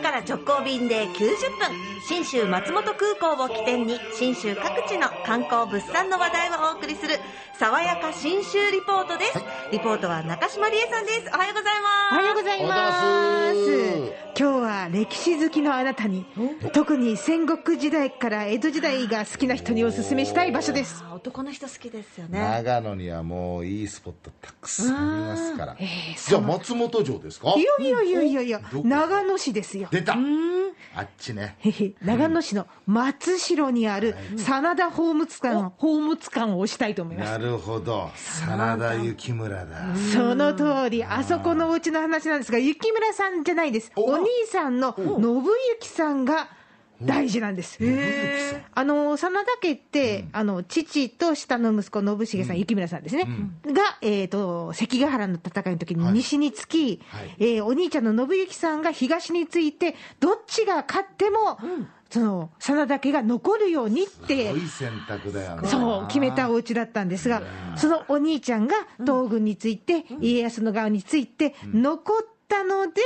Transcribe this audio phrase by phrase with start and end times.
[0.00, 1.96] から直行便で90分。
[2.06, 7.18] 信州松本空港を起点に信州各地の観光物産の話題をお送りする
[7.58, 9.38] 爽やか信州リポートです、
[9.72, 11.30] リポートは中島理恵さんです。
[11.34, 12.14] おはようございます。
[12.14, 16.26] おはようございます今日は歴史好きのあなたに
[16.74, 21.02] 特に戦国時代から江戸時代が好きな人におすすめしたい場所です。
[21.08, 22.38] あ男の人好きですよね。
[22.38, 25.76] 長野にはもういいスポットたくさんありますから。
[25.78, 27.54] えーじゃあ松本城ですか？
[27.56, 29.88] いやいやいやいやいや長野市ですよ。
[29.90, 30.18] 出た。
[30.94, 31.56] あっちね。
[32.02, 37.32] 長野市の松代にある真田宝物館の宝物館を推したいと思います。
[37.32, 38.10] なるほど。
[38.14, 39.96] 真田幸村だ。
[40.12, 43.90] その通り、あそこのお家の話なんですが、雪村さんじゃないです。
[43.96, 45.06] おお兄さんの信
[45.80, 46.48] 行さんが
[47.02, 47.78] 大事なんです。
[48.74, 53.28] あの、真田家って、あの、父と下の息子、信繁さん、雪村さんですね。
[53.66, 56.14] が、えっ、と、関ヶ原の戦いの時にはい。
[56.14, 57.36] 西につき、はい。
[57.38, 61.58] えーお兄ちゃんの信行さんが東について、どっちが勝っても、
[62.08, 64.52] その、真田家が残るようにって
[65.68, 67.42] そう、決めたお家だったんですが、
[67.76, 73.02] そのお兄ちゃんが東軍について、家康の側について、残ったので、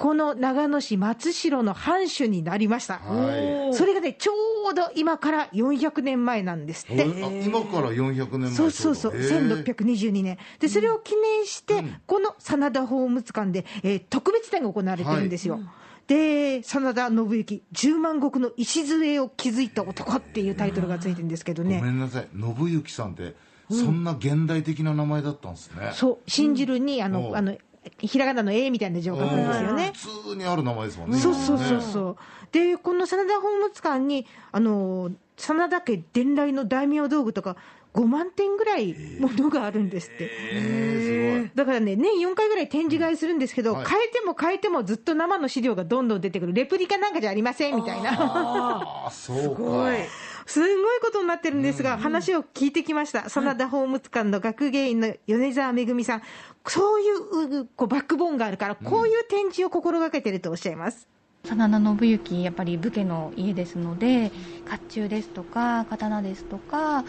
[0.00, 3.00] この長野市松代の藩主になりました。
[3.00, 3.74] はい。
[3.74, 4.32] それがね、ちょ
[4.70, 7.02] うど今から400年前なんですって。
[7.02, 9.62] あ今から400年前そうそうそう、へー。
[9.62, 10.38] 1622年。
[10.58, 15.60] で、それを記念して、この真田宝物館で、えー特別展が行われてるんですよ。
[16.06, 21.78] で、真田信行、10万石の礎を築いた男っていうタイトルがついてるんですけどね。
[21.78, 22.28] ごめんなさい。
[22.32, 23.34] 信行さんって
[23.70, 25.90] そんな現代的な名前だったんですね。
[25.92, 27.54] そう、信じるに、あおの、うあの、
[27.98, 29.92] ひらがなの A みたいな字を書くんですよね。
[29.94, 32.16] 普通にある名前ですもんねそうそうそうねそう。
[32.52, 37.56] で、この真田宝物館に、あの、真田家伝来の大名道具とか、
[37.94, 41.50] 5万点ぐらいものがあるんですって。
[41.54, 48.10] だからね、年4回ぐらい展示会するんですけど、はい変えても変えてもずっと生の資料がどんどん出てくる、レプリカなんかじゃありませんみたいな。
[48.12, 49.92] ああそうか
[50.46, 53.28] すごいことになってるんですが、話を聞いてきました。
[53.28, 56.22] 真田宝物館の学芸員の米沢めぐみさん。
[56.66, 61.08] そういううこうバックボーンがあるから、こういう展示を心がけてるとおっしゃいます。
[61.44, 64.30] 真田信行やっぱり武家の家ですので
[64.68, 67.04] 甲冑ですとか刀ですとか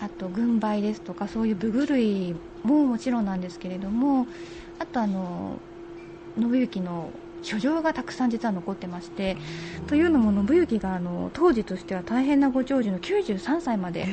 [0.00, 4.26] あと軍配ですとかそういう武具類ももちろんなんですけれども
[4.78, 5.58] あとあの
[6.36, 7.10] 信行の
[7.42, 9.36] 書状がたくさん実は残ってまして
[9.86, 14.06] というのも信行があの当時としては大変なご長寿の93歳まで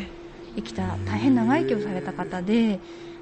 [0.56, 2.80] 生きた大変長生きをされた方で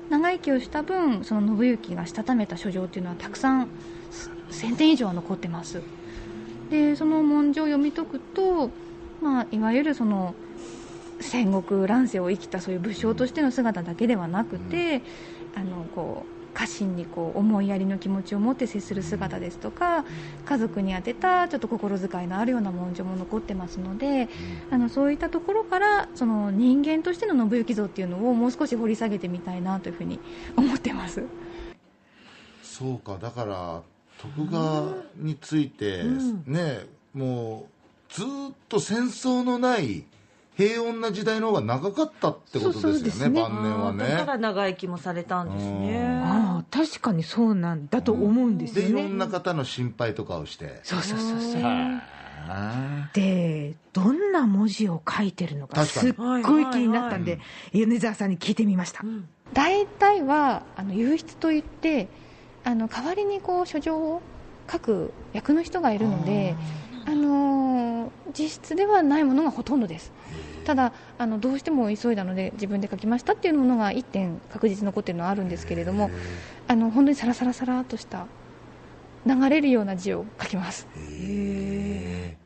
[0.09, 3.68] 長生きをした分その信行がしたためた書状っていうのはたくさん
[4.52, 5.81] 1000点以上は残ってます。
[6.69, 8.69] でその文字を読み解くと、
[9.22, 10.34] まあ、いわゆるその
[11.23, 15.01] 戦国乱世を生きたそういう武将としての姿だけではなくて、
[15.56, 20.06] あのこう家臣にこう思いやりの気持ちを持って接する姿ですとか
[20.45, 24.29] 家族に宛てたちょっと心遣いのあるような文書も残ってますので
[24.69, 30.19] あのそういったところからその人間としての信行像っていうのをもう少し掘り下げてみたいなというふうに
[30.55, 31.23] 思ってます。
[32.61, 33.17] そうか。
[33.17, 33.81] だから
[34.19, 36.03] 徳川について、
[36.45, 37.67] ねも
[38.09, 40.03] うずーっと戦争のない
[40.56, 43.41] 平穏な時代の方が長かったってことですよねそうそうですね。
[43.41, 44.08] 晩年はね。
[44.09, 46.22] だから長生きもされたんですね。
[46.24, 48.94] ああ、確かにそうなんだと思うんですよね。
[48.94, 50.80] でいろんな方の心配とかをして。
[50.84, 51.62] そうそうそうそう。
[52.46, 57.40] あで、どんな文字を書いてるのか、すっごい気になったんで、
[57.72, 59.02] 米沢さんに聞いてみました。
[59.53, 62.09] 大体はあの優筆といって
[62.64, 64.22] あの代わりにこう書状を
[64.72, 66.56] 書く役の人がいるので
[67.06, 70.12] あの実質ではないものがほとんどです。
[70.66, 76.09] ただあのどうしても急いだので自分で書きましたっていうものが1点確実に残っているのはあるんですけれども
[76.68, 78.28] あの本当にサラサラサラっとした
[79.26, 80.87] 流れるような字を書きます。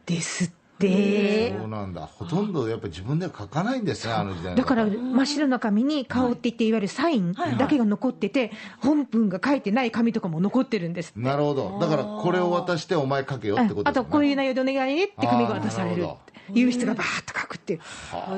[0.05, 1.55] ですって。
[1.57, 11.13] そうなんだほとんどやっぱり自分では書かないんですねあの時代のだから真っ白な紙に顔って言っていわゆるサインだけが残ってて、本文が書いてない紙とかも残ってるんです。
[11.15, 16.17] なるほどだからこれを渡してお前書けよってことねあとこういう内容でお願いねって紙が渡されるあーなるほ。
[16.53, 17.81] 有筆がバーッと書くっていう。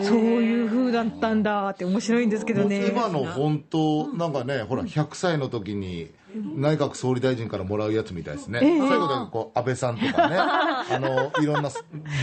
[0.03, 2.87] そういう風だったんだって面白いんですけどね。
[2.87, 10.37] 今の本当なんかねほら100歳の時に内閣総理大臣からもらうやつみたいですね、最後だけこう安倍さんとかね。
[10.91, 11.69] あのいろんな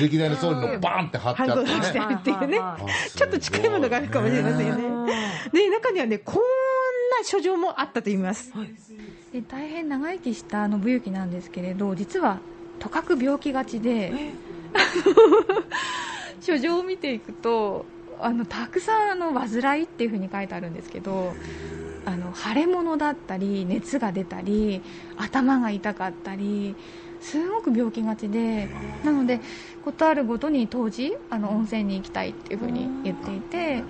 [0.01, 2.15] 歴代の総理のバーンって貼ってあってね。
[2.15, 2.59] っていうね。
[2.59, 3.11] はいはいはい。
[3.11, 4.83] ちょっと近いものがあるかもしれませんよね。
[5.53, 6.41] で、中にはね、こんな
[7.25, 8.53] 書状もあったと言います。
[9.33, 12.39] で大変長生きした信行なんですけれど実は
[12.79, 14.13] とかく病気がちで
[16.41, 17.85] 書状を見ていくと
[18.21, 21.35] あのたくさんあの患いっていうふうに書いてあるんですけど
[22.07, 24.81] あの腫れ物だったり熱が出たり
[25.17, 26.75] 頭が痛かったり
[27.21, 28.69] すごく病気がちで
[29.05, 29.41] なので
[29.85, 33.83] ことあるごとに当時あの温泉に行きたいっていうふうに言っていて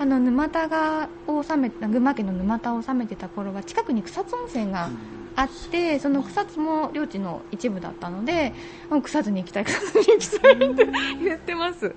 [0.00, 4.90] あの沼田がを治め群馬県の沼田を治めてた頃は近くに草津温泉が
[5.36, 8.52] あってその草津も領地の一部だったので
[8.88, 10.88] もう草津に行きたい草津に行きたいって
[11.22, 11.94] 言ってます。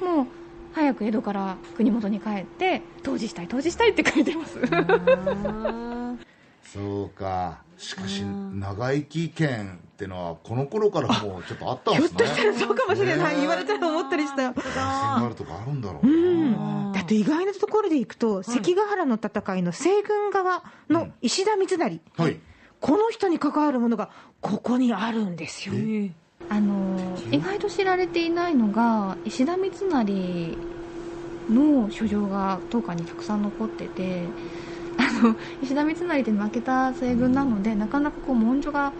[0.00, 0.26] もう
[0.74, 4.58] 早く江戸から国元に帰って当時したい当時したいって書いてます。
[6.72, 7.62] そうか。
[7.76, 14.52] しかし長生き権ってのはこの頃からもうちょっとあったんひょっですねとしたらそうかもしれない、ね言われたら思ったりした。
[14.52, 22.38] 自信があるとかあるんだろううな、ん、だって意外なところでいくと、関ヶ原の戦いの西軍側の石田三成、はい。
[22.80, 24.10] この人に関わるものが
[24.40, 25.74] ここにあるんですよ。
[26.52, 30.58] あの意外と知られていないのが石田三成
[31.48, 34.34] の書状が当館にたくさん残ってて
[34.98, 38.92] あの石田三成って負けた西軍なのでなかなかこう文書が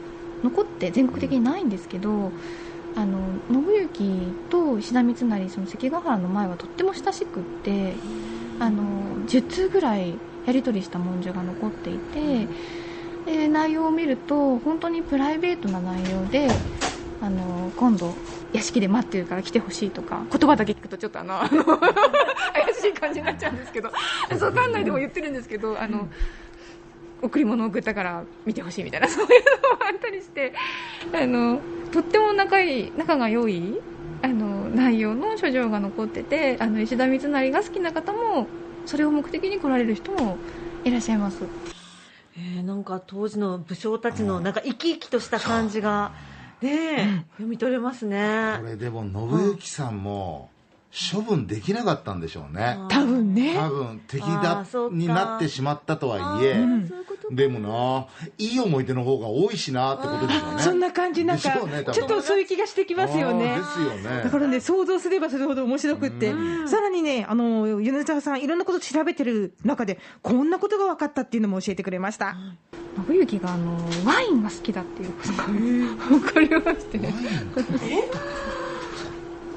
[0.42, 2.32] 残って全国的にないんですけど
[2.94, 7.92] あの信行と石田三成その関ヶ原の前はとっても親しくって
[8.60, 8.82] あの
[9.26, 12.48] 10通ぐらいやり取りした文書が残っていて
[13.26, 16.58] で内容を見ると本当にプライベートな内容で
[17.22, 18.12] あの今度
[18.52, 21.38] 屋敷で待ってるから来てほしいとか言葉だけ聞くとちょっとあの
[22.52, 23.90] 怪しい感じになっちゃうんですけど
[24.38, 26.08] そう館内でも言ってるんですけどあの
[27.22, 29.34] 贈り物を送ったから見てほしいみたいなそういうの
[29.78, 30.52] もあったりして
[31.12, 33.78] あのとっても仲いい仲が良い
[34.22, 38.48] あの内容の書状が残っててあの石田三成が好きな方も
[38.84, 40.38] それを目的に来られる人も
[40.82, 41.44] いらっしゃいます。
[42.36, 46.12] えーなんか当時の武将たちのなんか生き生きとした感じが
[46.62, 48.56] ねえ、読み取れますね。
[48.60, 50.50] これでも信行さんも
[50.92, 52.76] 処分できなかったんでしょうね。
[52.90, 53.54] 多分ね。
[53.56, 56.64] 多分敵だになってしまったとあはいえ
[57.30, 58.06] でもな
[58.36, 60.62] いい思い出の方が多いしなってことでしょうね。
[60.62, 63.56] そんな感じ、なんか、ねちょっとそういう気がしてきますよね。
[63.56, 64.22] ですよね。
[64.22, 66.34] だからね、想像すればするほど面白くって、
[66.66, 72.36] さらにね、あの、米沢さん、いろんなこと調べてる中で、こんなことが分かったっていうのも教えてくれました。
[73.06, 77.00] 信行があのワインが好きだっていうことが分かりまして。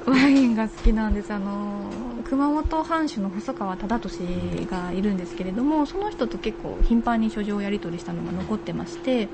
[0.06, 1.34] ワインが好きなんです。
[1.34, 1.90] あの
[2.26, 9.28] 熊本藩主の細川忠俊がいるんですけれどもその人と結構頻繁に書状をやり取りしたのが残ってまして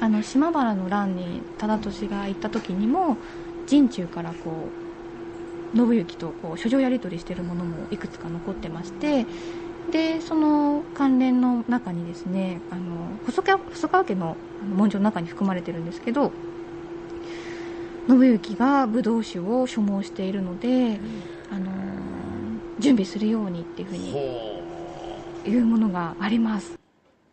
[0.00, 3.16] あの島原の乱に忠俊が行った時にも
[3.66, 4.68] 陣中からこ
[5.74, 9.26] う信行とこう書状やり取りしているものもいくつか残ってまして
[9.90, 12.82] でその関連の中にですねあの
[13.26, 16.32] 細川細川家のあの文書の中に含まれてるんですけど
[18.08, 21.00] 信行がブドウ酒を所望しているので、
[21.50, 21.70] あの
[22.78, 24.54] 準備するようにっていうふうにほ
[25.44, 26.78] いうものがあります。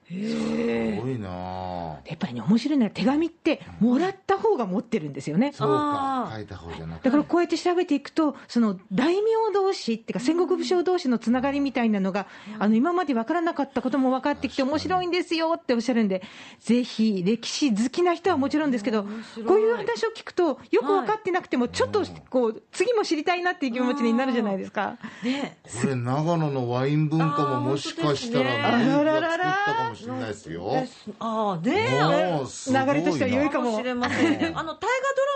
[0.09, 3.32] うすごいなあやっぱりね、面白いのは手紙って、
[3.79, 5.51] もらった方が持ってるんですよね。
[5.53, 6.31] そうか。
[6.33, 7.09] 書いた方じゃなくて。
[7.09, 12.27] だからこうやって調べていくと、その大名同士っていうか、戦国武将同士のつながりみたいなのが、
[12.59, 16.23] あの今まで分からなかったことも分かってきて、面白いんですよっておっしゃるんで、
[16.59, 19.03] ぜひ歴史好きな人はもちろんですけど、
[19.47, 24.97] こういう話を聞くと、よく分かってなくても、ちょっとこう次も知りたいなっていう気持ちになるじゃないですか。
[25.23, 25.57] ね。
[25.81, 29.21] これ長野のワイン文化ももしかしたらね作っ
[29.65, 30.71] たかもしれないですよ。
[31.19, 31.87] ああね。
[31.89, 34.51] えもうすごいな流れとしては良いかもかもしれませんね。
[34.55, 34.89] あの大河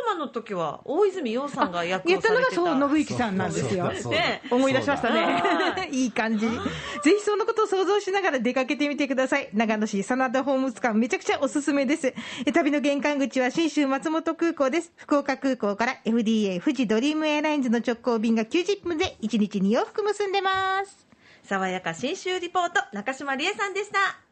[0.06, 2.52] ドラマの時は大泉洋さんが役言ったのが。
[2.52, 5.44] そう、信行さんなんですよね思い出しましたね
[5.76, 5.84] だ。
[5.90, 6.58] いい感じに。
[7.04, 9.50] ぜひそんなことを想像しながら出かけてみてください。
[9.54, 12.14] 長野市真田ホームズ館めちゃくちゃおすすめです。
[12.46, 14.92] え旅の玄関口は信州松本空港です。
[14.96, 21.08] 福岡空港から FDA 富士ドリームエアラインズの直行便が90分で1日2往復結んでます。
[21.44, 24.27] 爽やか新州リポート中島理恵さんでした。